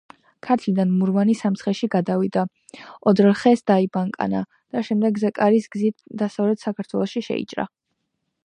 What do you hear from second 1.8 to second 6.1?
გადავიდა, ოძრხეს დაიბანაკა და შემდეგ ზეკარის გზით